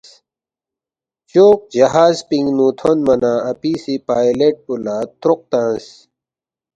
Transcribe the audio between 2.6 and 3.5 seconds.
تھونما نہ